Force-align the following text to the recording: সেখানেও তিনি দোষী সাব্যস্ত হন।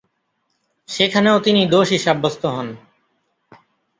সেখানেও 0.89 1.37
তিনি 1.39 1.61
দোষী 1.65 1.97
সাব্যস্ত 1.97 2.43
হন। 2.45 2.67